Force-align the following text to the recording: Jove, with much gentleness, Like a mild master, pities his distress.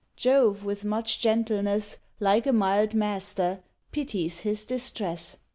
Jove, 0.15 0.65
with 0.65 0.83
much 0.83 1.19
gentleness, 1.19 1.99
Like 2.19 2.47
a 2.47 2.53
mild 2.53 2.95
master, 2.95 3.61
pities 3.91 4.39
his 4.39 4.65
distress. 4.65 5.37